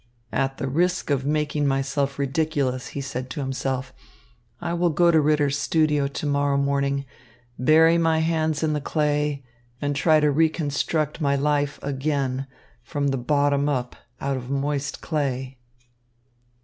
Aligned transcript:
"At 0.31 0.57
the 0.57 0.67
risk 0.67 1.11
of 1.11 1.27
making 1.27 1.67
myself 1.67 2.17
ridiculous," 2.17 2.87
he 2.97 3.01
said 3.01 3.29
to 3.29 3.39
himself, 3.39 3.93
"I 4.59 4.73
will 4.73 4.89
go 4.89 5.11
to 5.11 5.21
Ritter's 5.21 5.59
studio 5.59 6.07
to 6.07 6.25
morrow 6.25 6.57
morning, 6.57 7.05
bury 7.59 7.99
my 7.99 8.17
hands 8.17 8.63
in 8.63 8.73
the 8.73 8.81
clay, 8.81 9.45
and 9.79 9.95
try 9.95 10.19
to 10.19 10.31
reconstruct 10.31 11.21
my 11.21 11.35
life 11.35 11.77
again 11.83 12.47
from 12.81 13.09
the 13.09 13.17
bottom 13.17 13.69
up 13.69 13.95
out 14.19 14.37
of 14.37 14.49
moist 14.49 15.01
clay." 15.01 15.59